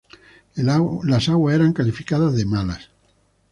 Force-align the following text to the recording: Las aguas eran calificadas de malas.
Las 0.55 1.29
aguas 1.29 1.53
eran 1.55 1.73
calificadas 1.73 2.33
de 2.35 2.45
malas. 2.47 2.89